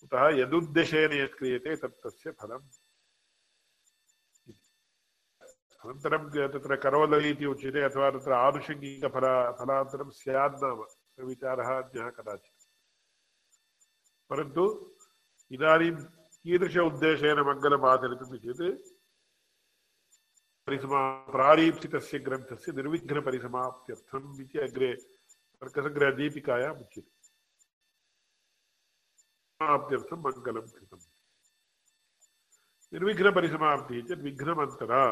[0.00, 2.64] कुतः यदुद्देशेन यत् क्रियते तत् तस्य फलम्।
[5.84, 10.78] अनन्तरं तत्र करोलि इति उच्यते अथवा तत्र आनुषङ्गिकफला, फलान्तरं स्यान्नाम
[11.26, 12.62] विचारः अन्यः कदाचित्।
[14.30, 14.62] परन्तु
[15.50, 15.96] इदानीं
[16.42, 18.92] कीदृश उद्देशेन मङ्गलम् आचरितुम् चेत्
[20.66, 24.90] परिसमा, प्रारीप्सितस्य ग्रन्थस्य निर्विघ्नपरिसमाप्त्यर्थम् इति अग्रे
[25.60, 27.15] तर्कसङ्ग्रहदीपिकायाम् उच्यते।
[29.56, 31.00] समाप्त्यर्थं मङ्गलं कृतम्।
[32.92, 35.06] निर्विघ्नपरिसमाप्तिः चेत् विघ्नमन्तरा।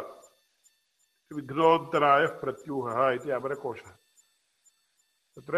[1.33, 3.91] विघ्नोत्तरायः प्रत्यूहः इति अमरकोशः।
[5.37, 5.55] तत्र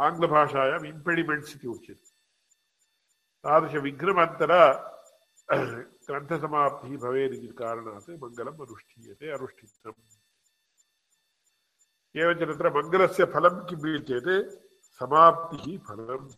[0.00, 2.10] आङ्ग्लभाषायाम् इम्पेडिमेण्ट्स् इति उच्यते।
[3.44, 4.52] तादृशविघ्नमन्तर
[5.52, 10.02] ग्रन्थसमाप्तिः भवेदिति कारणात् मङ्गलम् अनुष्ठीयते, अनुष्ठितम्।
[12.16, 13.54] एवञ्च तत्र मङ्गलस्य फलं
[14.02, 14.60] चेत्
[14.98, 16.30] समाप्तिः फलम्।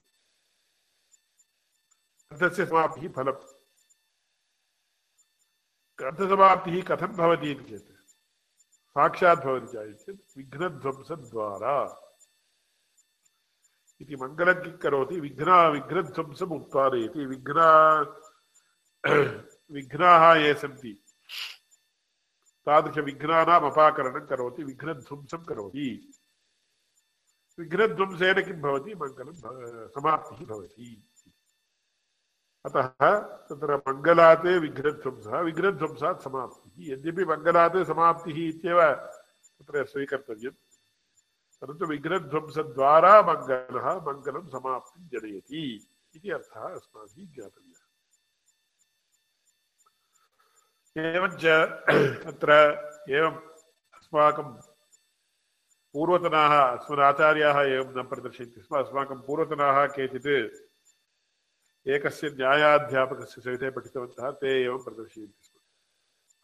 [2.36, 3.56] ग्रन्थस्य समाप्तिः फलम्।
[5.98, 7.90] ग्रन्थसमाप्तिः कथं भवति इति चेत्,
[8.88, 12.02] साक्षात् भवति चेत्, विघ्नध्वंसद्वारा।
[14.00, 15.20] इति मङ्गलं किं करोति?
[15.20, 18.00] विघ्ना, विघ्नध्वंसम् उत्पादयति। विघ्ना,
[19.70, 21.04] विघ्नाः ये सन्ति,
[22.66, 26.12] तादृशविघ्नानाम् अपाकरणं करोति, विघ्नध्वंसं करोति।
[27.58, 28.94] विघ्नध्वंसेन किं भवति?
[28.94, 29.32] मङ्गलं
[29.88, 31.12] समाप्तिः भवति।
[32.66, 38.80] अतः तत्र मङ्गलात् विघ्नध्वंसः। विघ्नध्वंसात् समाप्तिः। यद्यपि मङ्गलात् समाप्तिः इत्येव
[39.58, 40.58] तत्र स्वीकर्तव्यम्
[41.62, 47.82] परन्तु विघ्नध्वंसद्वारा मङ्गलः, मङ्गलं समाप्तिं जनयति इति अर्थः अस्माभिः ज्ञातव्यः।
[51.16, 51.44] एवञ्च
[52.24, 52.52] तत्र
[53.10, 53.36] एवम्
[53.94, 54.48] अस्माकं
[55.92, 60.65] पूर्वतनाः, अस्मदाचार्याः एवं न प्रदर्शयन्ति स्म, अस्माकं पूर्वतनाः केचित्
[61.88, 65.58] एकस्य न्यायाध्यापकस्य सविधे पठितवन्तः, ते एवं प्रदर्शयन्ति स्म।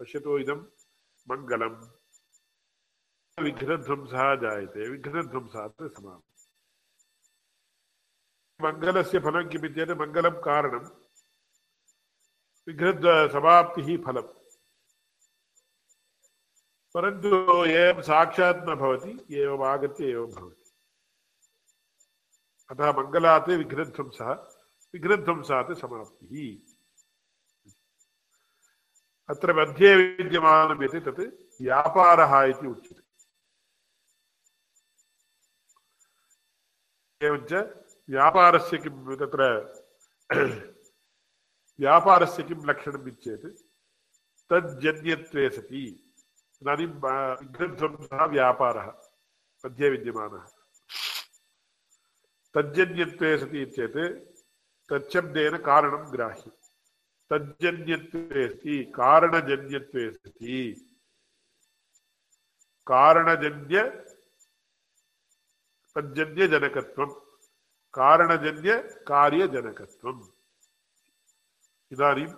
[0.01, 0.61] पश्यतु इदं
[1.31, 1.75] मङ्गलं
[3.43, 6.33] विघ्नध्वंसः जायते। विघ्नध्वंसात् समाप्तिः
[8.63, 10.85] मङ्गलस्य फलं किमिति चेत् मङ्गलं कारणं
[12.69, 14.29] विघ्नद्व समाप्तिः फलम्।
[16.95, 20.65] परन्तु एवं साक्षात् न भवति एवं भवति।
[22.71, 24.52] अतः मङ्गलात् विघ्नध्वंसः।
[24.95, 26.73] विघ्नध्वंसात् समाप्तिः।
[29.29, 31.21] अत्र मध्ये विद्यमानं यत् तत्
[31.63, 33.03] व्यापारः इति उच्यते।
[37.27, 37.53] एवञ्च
[38.11, 39.43] व्यापारस्य किं तत्र
[41.81, 43.47] व्यापारस्य किं लक्षणम् इत्येत्,
[44.51, 45.85] तज्जन्यत्वे सति।
[46.63, 48.87] इदानीं विघ्नध्वंसः व्यापारः,
[49.67, 50.45] मध्ये विद्यमानः।
[52.55, 54.32] तज्जन्यत्वे सति चेत्
[54.93, 56.57] तच्छब्देन कारणं ग्राह्यम्
[57.31, 60.57] तज्जन्यत्वे सति कारणजन्यत्वे सति
[62.87, 63.85] कारणजन्य
[65.97, 67.11] तज्जन्यजनकत्वं
[67.95, 70.21] कारणजन्यकार्यजनकत्वम्
[71.93, 72.29] इदानीं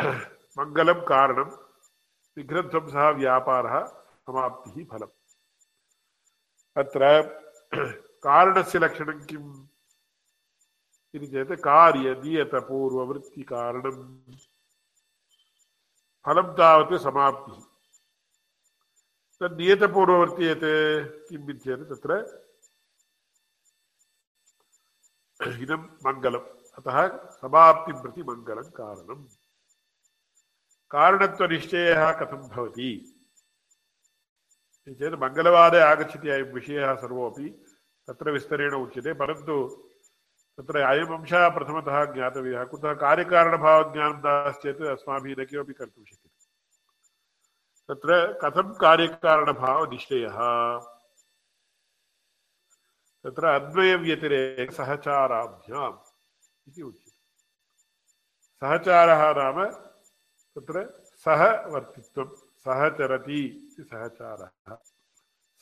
[0.58, 1.48] मङ्गलं कारणं
[2.36, 3.74] विघ्नध्वंसः व्यापारः
[4.26, 5.14] समाप्तिः फलम्।
[6.76, 7.02] अत्र
[8.26, 9.50] कारणस्य लक्षणं किम्?
[11.13, 13.97] इति चेत् कार्यनियतपूर्ववृत्तिकारणं
[16.25, 17.59] फलं तावत् समाप्तिः
[19.41, 20.67] तन्नियतपूर्ववर्ति यत्
[21.29, 22.11] किम् इति चेत् तत्र
[25.63, 26.97] इदं मङ्गलम् अतः
[27.39, 29.23] समाप्तिं प्रति मङ्गलं कारणम्
[30.91, 32.89] कारणत्वनिश्चयः कथं भवति
[34.87, 37.49] इति चेत् मङ्गलवादे आगच्छति अयं विषयः सर्वोऽपि
[38.07, 39.55] तत्र विस्तरेण उच्यते परन्तु
[40.60, 46.46] तत्र अयम् अंशः प्रथमतः ज्ञातव्यः। कुतः कार्यकारणभावज्ञानं नास्ति चेत् अस्माभिः न किमपि कर्तुं शक्यते।
[47.88, 50.38] तत्र कथं कार्यकारणभावनिश्चयः?
[53.24, 55.98] तत्र अन्वयव्यतिरेकसहचाराभ्याम्
[56.68, 57.18] इति उच्यते।
[58.60, 59.70] सहचारः नाम
[60.56, 64.76] तत्र सह वर्तित्वं सहचरति इति सहचारः।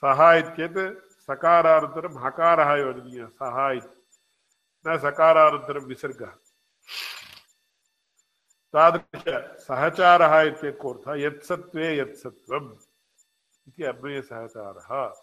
[0.04, 3.97] सः इत्येत् सकारानन्तरं हकारः योजनीयः। सः इति
[4.88, 6.33] न सकारानन्तरं विसर्गः।
[8.72, 11.14] तादृशसहचारः इत्येतत् कोऽर्थः?
[11.14, 12.72] यत्सत्त्वे यत्सत्त्वम्
[13.68, 15.14] इति अन्वयसहचारः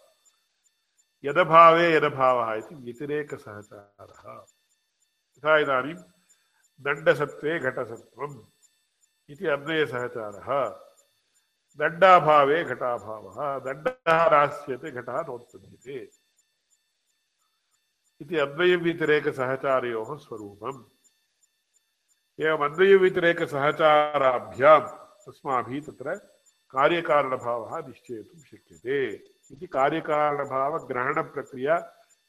[1.24, 4.44] यदभावे यदभावः इति व्यतिरेकसहचारः
[5.38, 5.94] यथा इदानीं
[6.80, 8.42] दण्डसत्त्वे घटसत्त्वम्
[9.30, 10.80] इति अन्वयसहचारः
[11.78, 16.10] दण्डाभावे घटाभावः। दण्डः नास्यते घटः नोत्पद्यते।
[18.20, 20.84] इति अन्वयव्यतिरेकसहचारयोः स्वरूपम्।
[22.40, 26.14] एवम् अन्वयव्यतिरेकसहचाराभ्याम् अस्माभिः तत्र
[26.70, 31.78] कार्यकारणभावः निश्चेतुं शक्यते। इति कार्यकारणभावग्रहणप्रक्रिया,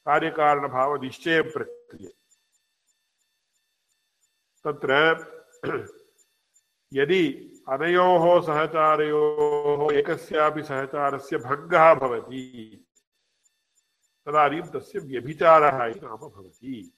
[0.06, 2.10] कार्यकारणभावनिश्चयप्रक्रिया।
[4.64, 4.92] तत्र
[6.92, 12.84] यदि अनयोः सहचारयोः एकस्यापि सहचारस्य भङ्गः भवति
[14.28, 16.92] तदानीं तस्य व्यभिचारः इति नाम भवति।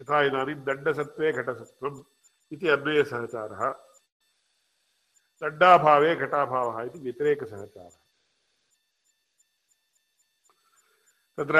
[0.00, 1.98] यथा इदानीं दण्डसत्त्वे घटसत्त्वम्
[2.52, 3.62] इति अन्वयसहचारः
[5.42, 7.98] दण्डाभावे घटाभावः इति व्यतिरेकसहचारः।
[11.38, 11.58] तत्र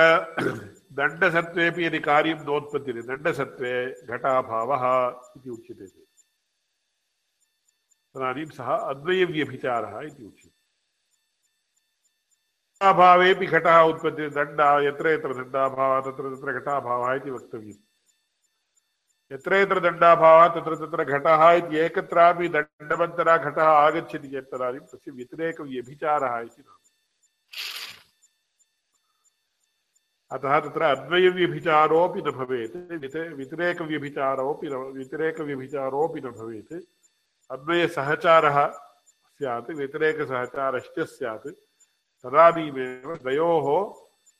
[0.93, 3.75] दण्डसत्त्वेपि यदि कार्यं नोत्पद्यते दण्डसत्त्वे
[4.07, 4.85] घटाभावः
[5.37, 6.13] इति उच्यते। चेत्
[8.15, 10.44] तदानीं सः अद्वयव्यभिचारः इति उच्यते।
[12.85, 17.83] घटाभावेपि घटः उत्पद्यते दण्ड यत्र यत्र दण्डाभावः तत्र तत्र घटाभावः इति वक्तव्यम्
[19.31, 26.38] यत्र यत्र दण्डाभावः तत्र तत्र घटः इति एकत्रापि दण्डमन्तरा घटः आगच्छति चेत् तदानीं तस्य व्यतिरेकव्यभिचारः
[26.40, 26.62] इति
[30.31, 32.77] अतः तत्र अद्वयव्यभिचारोऽपि न भवेत्
[33.38, 36.73] व्यतिरेकव्यभिचारोऽपि न व्यतिरेकव्यभिचारोऽपि न भवेत्
[37.51, 38.66] अन्वयसहचारः
[39.40, 41.49] स्यात् व्यतिरेकसहचारश्च स्यात्
[42.25, 43.95] तदानीमेव द्वयोः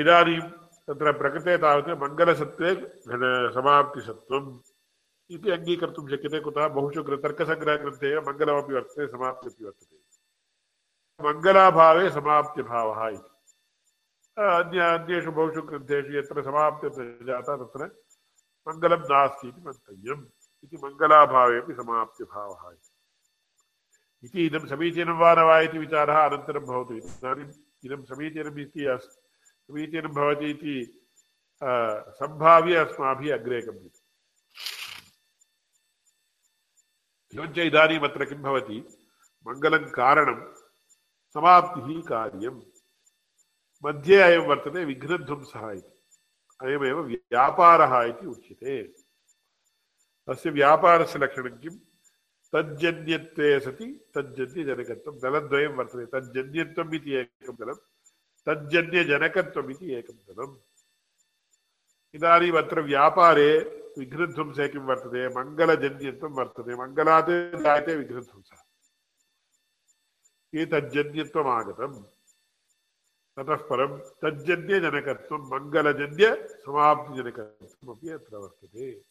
[0.00, 0.40] इदानीं
[0.88, 2.70] तत्र प्रकृते तावत् मङ्गलसत्त्वे
[3.54, 4.48] समाप्तिसत्त्वम्
[5.34, 9.96] इति अङ्गीकर्तुं शक्यते कुतः बहुषु तर्कसङ्ग्रहग्रन्थे एव मङ्गलमपि वर्तते समाप्तिरपि वर्तते।
[11.26, 13.32] मङ्गलाभावे समाप्त्यभावः इति।
[14.38, 17.90] अन्य अन्येषु बहुषु ग्रन्थेषु यत्र समाप्तिर्न जाता तत्र
[18.68, 20.24] मङ्गलं नास्ति इति मन्तव्यम्।
[20.64, 22.62] इति मङ्गलाभावेपि समाप्त्यभावः
[24.24, 27.52] इति। इदं समीचीनं वा न वा इति विचारः अनन्तरं भवतु। इदानीम्
[27.84, 28.86] इदं समीचीनम् इति
[29.66, 30.12] समीचीनं
[30.50, 30.74] इति
[32.18, 34.02] सम्भाव्य अस्माभिः अग्रे गम्यते।
[37.34, 38.78] एवञ्च इदानीम् अत्र किं भवति?
[39.46, 40.38] मङ्गलं कारणं,
[41.34, 42.50] समाप्तिः
[43.84, 45.94] मध्ये अयं वर्तते विघ्नध्वंसः इति।
[46.62, 48.82] अयमेव व्यापारः इति उच्यते।
[50.26, 51.74] तस्य व्यापारस्य लक्षणं किं?
[52.52, 57.56] तज्जन्यत्वे सति तज्जन्यजनकत्वं दलद्वयं वर्तते। तज्जन्यत्वम् इति एकं
[58.46, 60.56] तज्जन्यजनकत्वम् इति एकं दलम्
[62.14, 65.28] इदानीम् अत्र व्यापारे विघ्नध्वंसे किं वर्तते?
[65.28, 68.62] मङ्गलजन्यत्वं वर्तते। मङ्गलात् जायते विघ्नध्वंसः
[70.60, 72.04] एतज्जन्यत्वम् आगतम्
[73.36, 79.04] ततः परं तज्जन्यजनकत्वं मङ्गलजन्यसमाप्तिजनकत्वमपि अत्र वर्तते।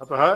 [0.00, 0.34] अतः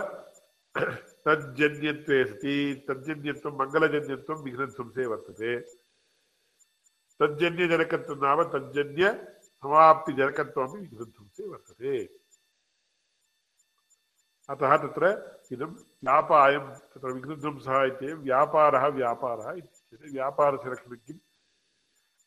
[1.26, 5.81] तज्जन्यत्वे सति, तज्जन्यत्वं, मङ्गलजन्यत्वं विघ्नध्वंसे वर्तते।
[7.20, 12.18] तज्जन्यजनकत्वं नाम तज्जन्य समाप्तिजनकत्वमपि विघ्नध्वंसे वर्तते।
[14.50, 15.04] अतः तत्र
[15.52, 21.18] इदं व्यापायं, तत्र विघ्नध्वंसः इत्येव व्यापारः व्यापारः इत्युच्यते व्यापारस्य लक्षणं किं?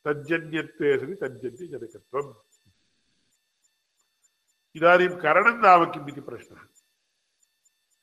[0.06, 2.34] तज्जन्यत्वे सति तज्जन्यजनकत्वम्
[4.76, 6.60] इदानीं करणं नाम किम् इति प्रश्नः।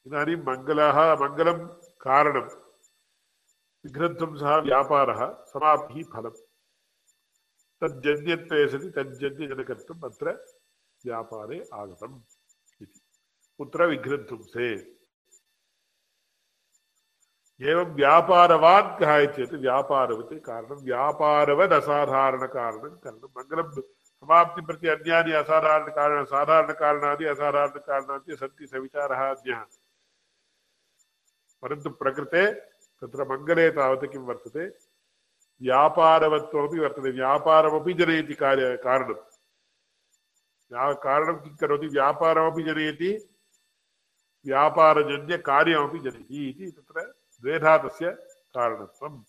[0.06, 1.66] इदानीं मङ्गलः, मङ्गलं
[2.00, 2.48] कारणं।
[3.84, 6.41] विघ्नध्वंसः व्यापारः, समाप्तिः फलम्।
[7.82, 10.26] तज्जन्यत्वे सति तज्जन्यजनकत्वम् अत्र
[11.04, 12.18] व्यापारे आगतम्
[12.82, 13.00] इति।
[13.58, 14.68] कुत्र विघ्नध्वंसे
[17.60, 23.70] एवं व्यापारवान् कः चेत् व्यापारवत् कारणं। व्यापारवद् असाधारणकारणं करणं मङ्गलं
[24.22, 29.62] समाप्तिं प्रति अन्यानि असाधारणकारण साधारणकारणानि असाधारणकारणानि सन्ति सविचारः अन्यः
[31.62, 32.44] परन्तु प्रकृते
[33.02, 34.64] तत्र मङ्गले तावत् किं वर्तते?
[35.62, 39.14] व्यापारवत्वमपि वर्तते व्यापारमपि जनयति कार्य कारणं
[41.04, 43.10] कारणं किं करोति व्यापारमपि जनयति
[44.44, 47.02] व्यापारजन्यकार्यमपि जनयति इति तत्र
[47.42, 48.10] द्वेधा तस्य
[48.54, 49.22] कारणत्वं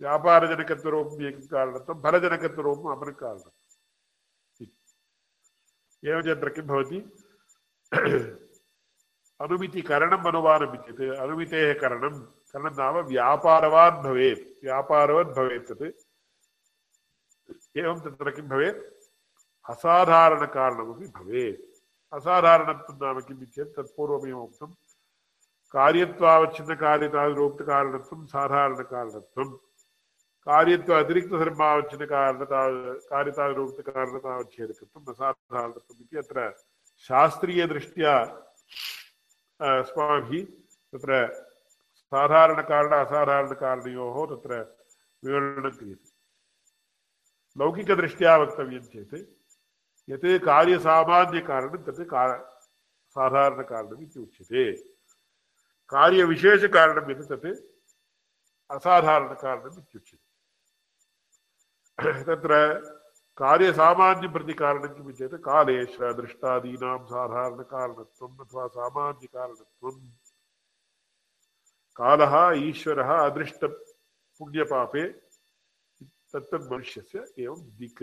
[0.00, 3.54] व्यापारजनकत्वरूपम् एकं कारणत्वं फलजनकत्वरूपम् अपरं कारणम्
[6.02, 6.98] एवञ्च अत्र किं भवति
[9.40, 12.18] अनुमितिकरणम् अनुमानम् इत्युक्ते अनुमितेः करणं
[12.56, 15.82] करणं नाम व्यापारवान् भवेत् व्यापारवत् भवेत् तत्
[17.78, 18.78] एवं तत्र किं भवेत्
[19.66, 21.60] असाधारणकारणमपि भवेत्
[22.12, 24.70] असाधारणत्वं नाम किम् इत्येतत् तत्पूर्वमेव उक्तं
[25.74, 29.48] कार्यत्वावच्छिन्नकार्यतारूप्तकारणत्वं साधारणकारणत्वं
[30.46, 32.60] कार्यत्व अतिरिक्तधर्मावच्छिन्नकारणता
[33.10, 36.48] कार्यतारूप्तकारणतावच्छेदकत्वम् असाधारणत्वम् इति अत्र
[37.10, 38.14] शास्त्रीयदृष्ट्या
[39.60, 40.44] अस्माभिः
[40.92, 41.12] तत्र
[42.12, 44.60] साधारणकारण असाधारणकारणयोः तत्र
[45.22, 46.14] विवरणं क्रियते
[47.56, 49.14] लौकिकदृष्ट्या वक्तव्यं चेत्
[50.08, 52.26] यत् कार्यसामान्यकारणं तत् का
[53.16, 54.64] साधारणकारणम् इति उच्यते
[55.92, 57.46] कार्यविशेषकारणं यत् तत्
[58.70, 60.24] असाधारणकारणम् इत्युच्यते
[62.28, 62.52] तत्र
[63.38, 69.98] कार्यसामान्यं प्रति कारणं किम् चेत् कालेश्वरदृष्टादीनां साधारणकारणत्वम् अथवा सामान्यकारणत्वं
[71.98, 72.34] कालः
[72.68, 75.04] ईश्वरः अदृष्टपुण्यपापे
[76.32, 78.02] तत्तद् मनुष्यस्य एवं दिक्।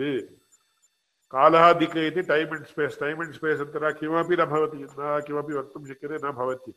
[1.32, 1.96] कालः दिक्
[2.28, 6.30] time and space time and space अन्तरा किमपि न भवति, न किमपि वक्तुं शक्यते, न
[6.32, 6.72] भवति।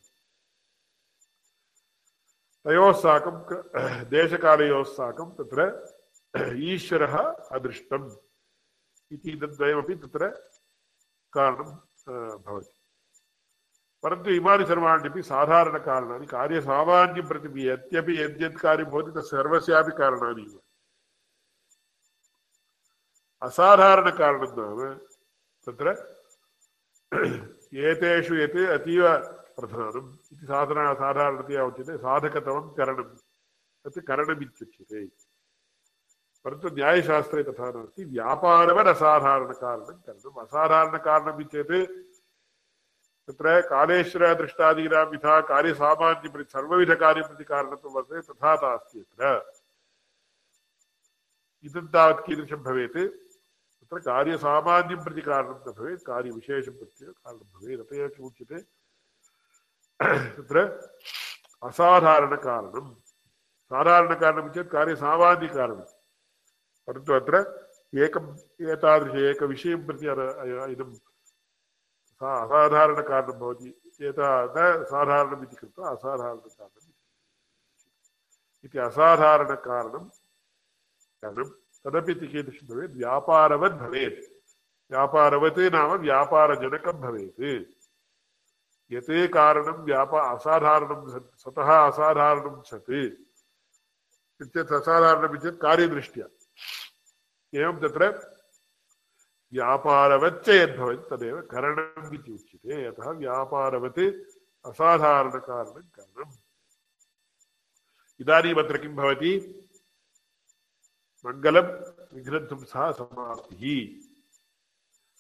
[9.11, 10.27] इति तद्वयमपि तत्र
[11.33, 11.69] कारणं
[12.45, 12.76] भवति।
[14.03, 20.59] परन्तु इमानि सर्वाण्यपि साधारणकारणानि कार्यसामान्यं प्रति यद्यपि यद्यत् कार्यं भवति, तत् सर्वस्यापि कारणानि एव।
[23.41, 24.93] असाधारणकारणं नाम
[25.65, 25.87] तत्र
[27.73, 29.17] एतेषु यत् अतीव
[29.57, 33.03] प्रधानम् इति साधना साधारणतया उच्यते, साधकतमं करणं
[33.85, 35.05] तत् करणमित्युच्यते।
[36.43, 42.06] परन्तु न्यायशास्त्रे तथा नास्ति व्यापारवद् असाधारणकारणं करणम्। असाधारणकारणम् चेत्
[43.27, 49.51] तत्र कालेश्वरदृष्टादीनां यथा कार्यसामान्यप्रति सर्वविधकार्यप्रति कारणत्वं वर्तते, तथा नास्ति अत्र।
[51.63, 52.97] इदं तावत् कीदृशं भवेत्?
[53.81, 58.61] तत्र कार्यसामान्यं प्रति कारणं न भवेत्, कार्यविशेषं प्रति कारणं भवेत्, अत एव किमुच्यते?
[60.37, 60.59] तत्र
[61.63, 62.93] असाधारणकारणं।
[63.67, 65.83] साधारणकारणं चेत् कार्यसामान्यकारणं।
[66.87, 67.35] परन्तु अत्र
[67.95, 70.05] एकम् एतादृश एकविषयं प्रति
[70.71, 71.06] इदं
[72.17, 73.69] सा असाधारणकारणं भवति
[74.01, 76.91] एता न साधारणम् इति कृत्वा असाधारणकारणम्
[78.65, 80.07] इति असाधारणकारणं
[81.21, 81.49] कारणं
[81.85, 84.19] तदपि कीदृशं भवेत् व्यापारवद् भवेत्।
[84.89, 87.71] व्यापारवत् नाम व्यापारजनकं भवेत्।
[88.91, 92.91] यत् कारणं व्यापा असाधारणं सतः असाधारणं सत्।
[94.41, 96.25] इत्येतत् असाधारणम् चेत् कार्यदृष्ट्या।
[97.53, 98.11] एवं तत्र
[99.53, 100.49] व्यापारवच्च
[101.09, 103.99] तदेव करणम् इति उच्यते। अतः व्यापारवत्
[104.65, 106.31] असाधारणकारणं करणम्।
[108.21, 109.63] इदानीमत्र किं भवति?
[111.25, 111.67] मङ्गलं
[112.13, 114.01] विघ्नध्वंसः समाप्तिः।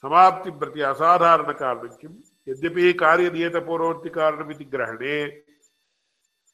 [0.01, 2.13] समाप्तिं प्रति असाधारणकारणं किं?
[2.47, 5.25] यद्यपि कार्यनियतपूर्ववर्तिकारणमिति ग्रहणे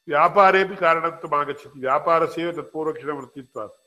[0.08, 3.83] व्यापारेपि कारणत्वम् आगच्छति व्यापारस्यैव तत्पूर्वक्षणवृत्तित्वात्।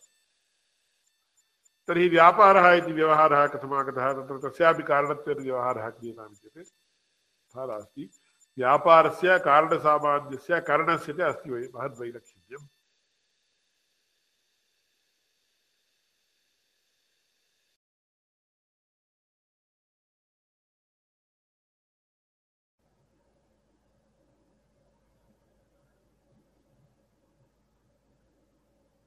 [1.88, 8.10] तर्हि व्यापारः इति व्यवहारः कथमागतः, तत्र तस्यापि कारणत्वेन व्यवहारः क्रियताम् चेत् तथा नास्ति।
[8.58, 12.68] व्यापारस्य, कारणसामान्यस्य, करणस्य च अस्ति वै महद्वैलक्षण्यम्।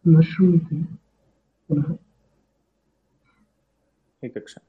[0.08, 0.82] न श्रूयते।
[1.68, 2.09] पुनः
[4.23, 4.68] एकक्षणम्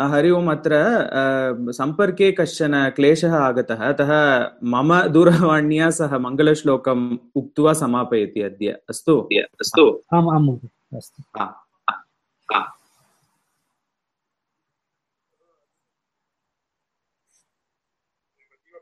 [0.00, 0.72] हरि ओम् अत्र
[1.72, 4.10] सम्पर्के कश्चन क्लेशः आगतः। अतः
[4.64, 9.28] मम दूरवाण्या सह मङ्गलश्लोकम् उक्त्वा समापयति अद्य। अस्तु?
[9.34, 11.22] अस्तु। आम् आं महोदय। अस्तु।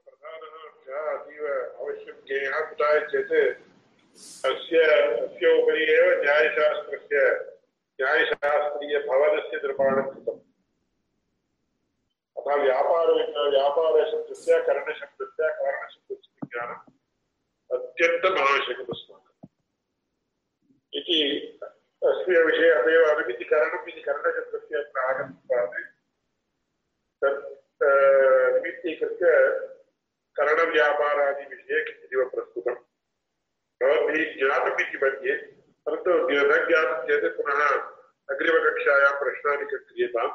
[0.06, 1.44] प्रधानः अंशः अतीव
[1.80, 3.32] अवश्यं ज्ञेयः कुतः चेत्
[4.46, 7.16] अस्य अस्य उपरि एव न्यायशास्त्रस्य
[8.00, 10.35] न्यायशास्त्रीयभवनस्य निर्माणं कृतम्।
[12.46, 13.08] अतः व्यापार
[13.50, 16.82] व्यापारशब्दस्य करणशब्दस्य कारणशब्दस्य ज्ञानम्
[17.70, 19.48] अत्यन्तम् आवश्यकम् अस्माकम्
[20.92, 21.18] इति
[22.02, 25.74] अस्य विषये अतएव अनुमितिकरणम् इति करणशब्दस्य अत्र आगतत्वात्
[27.22, 27.42] तत्
[28.54, 29.34] निमित्तीकृत्य
[30.36, 32.80] करणव्यापारादिविषये किञ्चिदिव प्रस्तुतम्
[33.80, 35.36] भवद्भिः ज्ञातम् इति मन्ये
[35.86, 37.68] परन्तु न ज्ञातं चेत् पुनः
[38.28, 40.34] अग्रिमकक्षायां प्रश्नानि क्रियताम्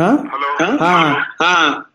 [0.00, 1.89] హలో.